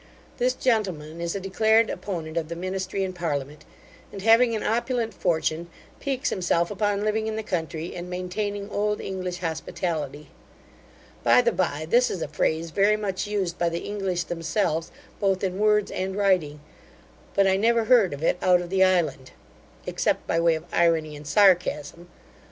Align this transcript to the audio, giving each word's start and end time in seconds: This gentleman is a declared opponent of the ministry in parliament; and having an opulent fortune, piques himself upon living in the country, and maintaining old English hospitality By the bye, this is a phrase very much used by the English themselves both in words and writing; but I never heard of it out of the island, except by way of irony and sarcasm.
This 0.39 0.55
gentleman 0.55 1.21
is 1.21 1.35
a 1.35 1.39
declared 1.39 1.91
opponent 1.91 2.35
of 2.35 2.47
the 2.49 2.55
ministry 2.55 3.03
in 3.03 3.13
parliament; 3.13 3.65
and 4.11 4.23
having 4.23 4.55
an 4.55 4.63
opulent 4.63 5.13
fortune, 5.13 5.69
piques 5.99 6.31
himself 6.31 6.71
upon 6.71 7.03
living 7.03 7.27
in 7.27 7.35
the 7.35 7.43
country, 7.43 7.95
and 7.95 8.09
maintaining 8.09 8.67
old 8.71 8.99
English 8.99 9.37
hospitality 9.41 10.29
By 11.23 11.41
the 11.41 11.51
bye, 11.51 11.85
this 11.87 12.09
is 12.09 12.23
a 12.23 12.27
phrase 12.27 12.71
very 12.71 12.97
much 12.97 13.27
used 13.27 13.59
by 13.59 13.69
the 13.69 13.81
English 13.85 14.23
themselves 14.23 14.91
both 15.19 15.43
in 15.43 15.59
words 15.59 15.91
and 15.91 16.15
writing; 16.17 16.61
but 17.35 17.45
I 17.45 17.55
never 17.55 17.83
heard 17.83 18.11
of 18.11 18.23
it 18.23 18.37
out 18.41 18.59
of 18.59 18.71
the 18.71 18.83
island, 18.83 19.29
except 19.85 20.25
by 20.25 20.39
way 20.39 20.55
of 20.55 20.65
irony 20.73 21.15
and 21.15 21.27
sarcasm. 21.27 22.07